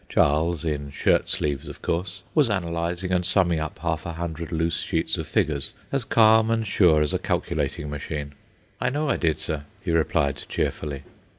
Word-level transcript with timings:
Charles, 0.09 0.65
in 0.65 0.89
shirt 0.89 1.29
sleeves 1.29 1.67
of 1.67 1.83
course, 1.83 2.23
was 2.33 2.49
analyzing 2.49 3.11
and 3.11 3.23
summing 3.23 3.59
up 3.59 3.77
half 3.77 4.03
a 4.03 4.13
hundred 4.13 4.51
loose 4.51 4.79
sheets 4.81 5.15
of 5.19 5.27
figures, 5.27 5.73
as 5.91 6.05
calm 6.05 6.49
and 6.49 6.65
sure 6.65 7.03
as 7.03 7.13
a 7.13 7.19
calculating 7.19 7.87
machine. 7.87 8.33
"I 8.81 8.89
know 8.89 9.07
I 9.11 9.17
did, 9.17 9.37
sir," 9.37 9.65
he 9.83 9.91
replied, 9.91 10.37
cheerfully. 10.49 11.03